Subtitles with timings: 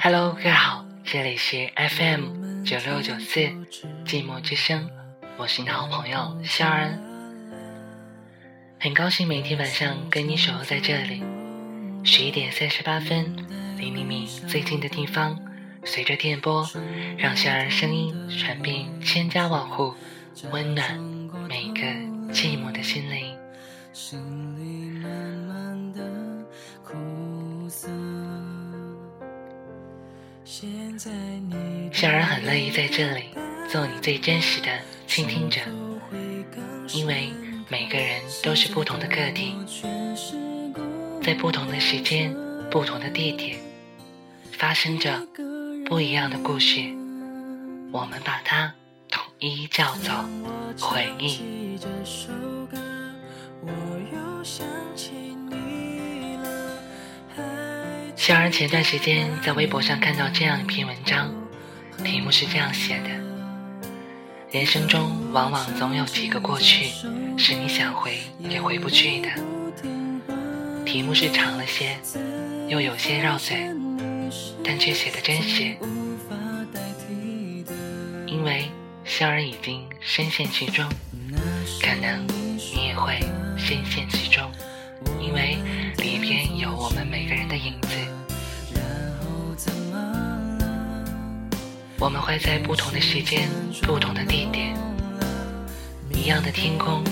[0.00, 3.40] Hello，各位好，这里是 FM 九六九四
[4.06, 4.88] 寂寞之声，
[5.36, 7.02] 我是你的好朋友肖恩，
[8.78, 11.24] 很高兴每天晚上跟你守候在这里。
[12.04, 13.34] 十一点三十八分，
[13.76, 15.36] 离你米最近的地方，
[15.84, 16.64] 随着电波，
[17.18, 19.94] 让肖恩声音传遍千家万户，
[20.52, 20.96] 温暖
[21.48, 21.80] 每个
[22.32, 23.36] 寂寞的心灵。
[32.04, 33.22] 小人很乐意在这里
[33.66, 34.68] 做你最真实的
[35.06, 35.62] 倾听者，
[36.92, 37.30] 因为
[37.70, 39.54] 每个人都是不同的个体，
[41.22, 42.30] 在不同的时间、
[42.70, 43.56] 不同的地点，
[44.52, 45.18] 发生着
[45.86, 46.78] 不一样的故事，
[47.90, 48.74] 我们把它
[49.08, 50.14] 统一叫做
[50.78, 51.78] 回忆。
[58.14, 61.34] 小然前段时间在微博上看到这样一篇文章，
[62.02, 63.10] 题目是这样写的：
[64.50, 66.90] 人生中往往总有几个过去，
[67.36, 69.28] 是你想回也回不去的。
[70.84, 71.98] 题目是长了些，
[72.68, 73.56] 又有些绕嘴，
[74.64, 75.76] 但却写的真实。
[78.26, 78.64] 因为
[79.04, 80.88] 肖儿已经深陷其中，
[81.80, 82.26] 可能
[82.56, 83.18] 你也会
[83.56, 84.50] 深陷其中，
[85.20, 85.56] 因为
[85.98, 87.88] 里边有我们每个人的影子。
[92.04, 93.48] 我们会在不同的时间、
[93.80, 94.76] 不同的地点，
[96.12, 97.02] 一样的天空，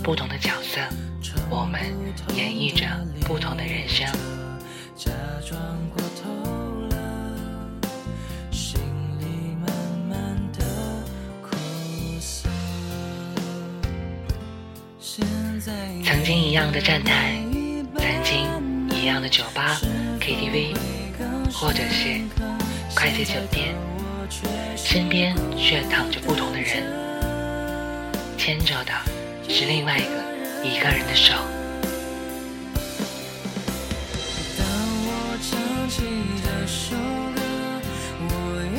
[0.00, 0.78] 不同的角色，
[1.50, 1.80] 我们
[2.36, 2.86] 演绎着
[3.26, 4.06] 不同的人生。
[16.04, 17.42] 曾经一样的站台，
[17.96, 19.80] 曾经一样的酒吧、
[20.20, 20.76] KTV，
[21.52, 22.20] 或者是。
[22.94, 23.74] 快捷酒店，
[24.76, 26.82] 身边却躺着不同的人，
[28.36, 28.92] 牵着的
[29.48, 31.34] 是另外一个一个人的手。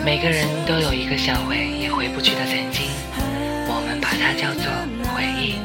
[0.04, 2.88] 每个人都有一个想回也回不去的曾经，
[3.68, 4.70] 我们把它叫做
[5.14, 5.60] 回忆。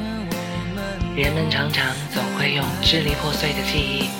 [1.20, 4.10] 人们常常总会用支离破碎的记忆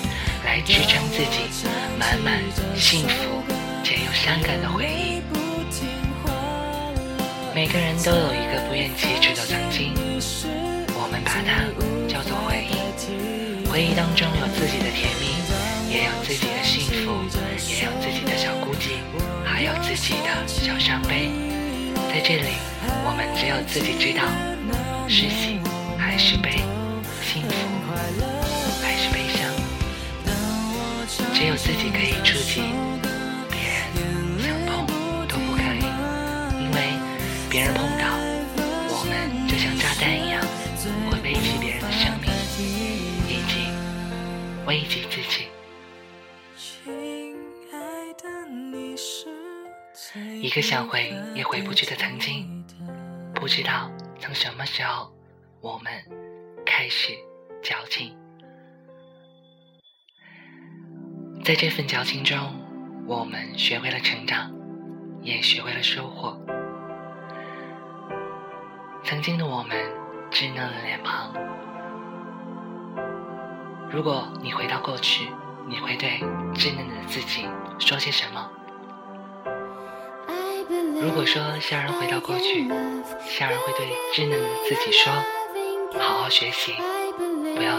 [0.45, 1.69] 来支撑自己
[1.99, 2.43] 满满
[2.75, 3.44] 幸福。
[4.15, 5.21] 伤感的回忆。
[7.53, 9.93] 每个人都有一个不愿启齿的曾经，
[10.95, 11.67] 我们把它
[12.09, 12.75] 叫做回忆。
[13.69, 15.35] 回忆当中有自己的甜蜜，
[15.93, 17.11] 也有自己的幸福，
[17.69, 19.03] 也有自己的小孤寂，
[19.45, 21.31] 还有自己的小伤悲。
[22.09, 22.55] 在这里，
[23.05, 24.23] 我们只有自己知道，
[25.09, 25.59] 是喜
[25.99, 26.63] 还是悲，
[27.23, 27.55] 幸福
[28.81, 29.51] 还是悲伤，
[31.35, 32.94] 只有自己可以触及。
[50.55, 52.65] 个想回也回不去的曾经，
[53.35, 55.13] 不知道从什么时候，
[55.61, 55.93] 我们
[56.65, 57.13] 开始
[57.61, 58.17] 矫情。
[61.43, 62.39] 在这份矫情中，
[63.05, 64.55] 我们学会了成长，
[65.23, 66.39] 也学会了收获。
[69.03, 69.77] 曾经的我们，
[70.31, 71.35] 稚嫩的脸庞。
[73.91, 75.29] 如果你回到过去，
[75.67, 76.21] 你会对
[76.55, 77.45] 稚嫩的自己
[77.81, 78.49] 说些什么？
[81.05, 82.67] 如果说夏人回到过去，
[83.29, 85.13] 夏人会对稚嫩的自己说：
[86.01, 86.73] 好好学习，
[87.55, 87.75] 不要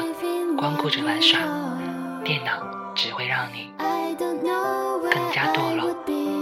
[0.55, 1.39] 光顾着玩耍，
[2.23, 2.51] 电脑
[2.93, 5.89] 只会让你更加堕落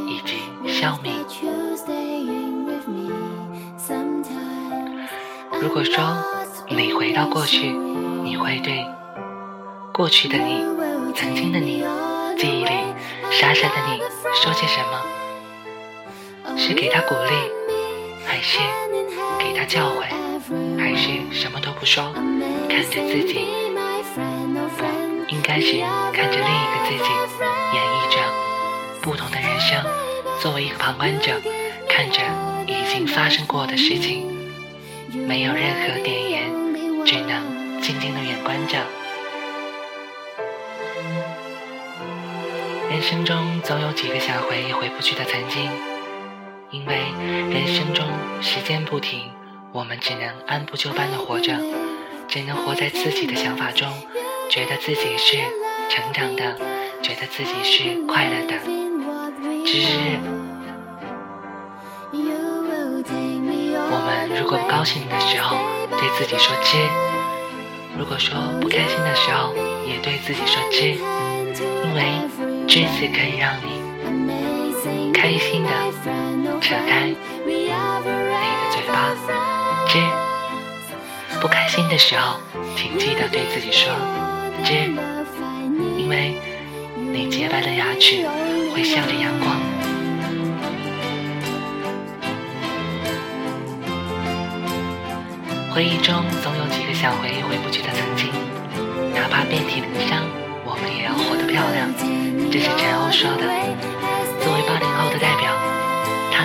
[0.10, 1.14] 以及消弭。
[5.62, 6.04] 如果说
[6.68, 8.86] 你回到过去，你会对
[9.94, 10.66] 过去的你、
[11.16, 11.82] 曾经的你、
[12.38, 12.72] 记忆里
[13.32, 14.02] 傻傻的你
[14.36, 15.23] 说些什么？
[16.58, 17.34] 是给他鼓励，
[18.26, 18.60] 还是
[19.40, 20.06] 给他教诲，
[20.78, 22.14] 还是什么都不说，
[22.70, 23.46] 看着自己？
[24.78, 24.86] 不，
[25.28, 25.80] 应该是
[26.14, 27.10] 看着另一个自己，
[27.74, 28.18] 演绎着
[29.02, 29.84] 不同的人生。
[30.40, 31.34] 作为一个旁观者，
[31.90, 32.22] 看着
[32.68, 34.32] 已经发生过的事情。
[35.28, 36.52] 没有任何点言，
[37.06, 38.78] 只能静静的远观着。
[42.90, 45.70] 人生中总有几个想回也回不去的曾经，
[46.74, 46.96] 因为
[47.54, 48.04] 人生中
[48.42, 49.30] 时间不停，
[49.72, 51.54] 我们只能按部就班的活着，
[52.28, 53.88] 只能活在自己的想法中，
[54.50, 55.38] 觉得自己是
[55.88, 56.58] 成长的，
[57.04, 58.56] 觉得自己是快乐的。
[59.64, 60.00] 只是
[63.92, 65.56] 我们如果不高兴的时候，
[65.92, 66.80] 对自己说知；
[68.00, 69.54] 如果说不开心的时候，
[69.86, 70.98] 也对自己说知，
[71.86, 72.04] 因为
[72.68, 75.70] 知字可以让你开心的
[76.64, 77.14] 扯开
[77.46, 77.74] 你的
[78.72, 79.14] 嘴巴。
[79.86, 80.00] 知，
[81.42, 82.40] 不开心的时候，
[82.78, 83.92] 请记得对自己说
[84.64, 84.74] 知，
[85.98, 86.36] 因为
[86.96, 88.26] 你洁白的牙齿
[88.74, 89.60] 会向着阳光。
[95.76, 98.30] 回忆中总有几个想回忆回不去的曾经，
[99.14, 100.24] 哪怕遍体鳞伤，
[100.64, 101.94] 我们也要活得漂亮。
[102.50, 104.13] 这是陈欧说的。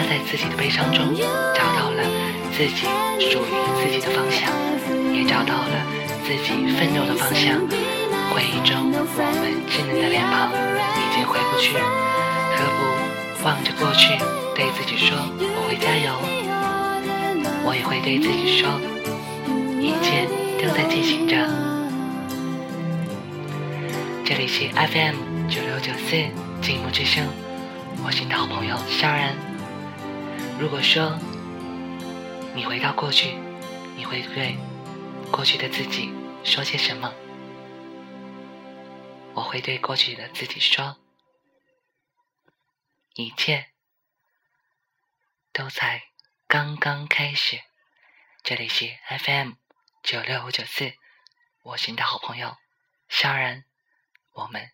[0.08, 1.14] 在自己的悲伤中
[1.54, 2.02] 找到了
[2.56, 2.86] 自己
[3.30, 4.50] 属于自己的方向，
[5.12, 5.84] 也找到了
[6.24, 7.60] 自己奋斗的方向。
[8.32, 10.48] 回忆中我们稚嫩的脸庞
[10.96, 11.76] 已经回不去，
[12.56, 14.16] 何不望着过去，
[14.56, 16.16] 对自己说：“我会加油。”
[17.66, 18.80] 我也会对自己说。
[19.78, 20.26] 一切
[20.64, 21.36] 都在进行着。
[24.24, 26.16] 这里是 FM 九六九四
[26.62, 27.26] 静默之声，
[28.04, 29.47] 我是你的好朋友萧然。
[30.60, 31.16] 如果说
[32.52, 33.36] 你回到过去，
[33.96, 34.58] 你会对
[35.30, 36.12] 过去的自己
[36.42, 37.14] 说些什么？
[39.34, 40.98] 我会对过去的自己说：
[43.14, 43.70] 一切
[45.52, 46.08] 都才
[46.48, 47.60] 刚刚开始。
[48.42, 49.52] 这里是 FM。
[50.02, 50.94] 九六五九四，
[51.62, 52.56] 我是你的好朋友
[53.08, 53.64] 萧然，
[54.32, 54.72] 我们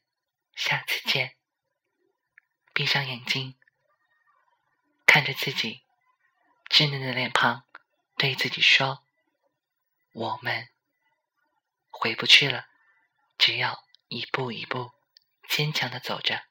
[0.55, 1.35] 下次见。
[2.73, 3.55] 闭上眼睛，
[5.15, 5.85] 看着自己
[6.69, 7.63] 稚嫩的脸庞，
[8.17, 9.05] 对自己说
[10.13, 10.71] ：“我们
[11.89, 12.67] 回不去了，
[13.39, 14.91] 只要一步一步
[15.49, 16.43] 坚强的走着。”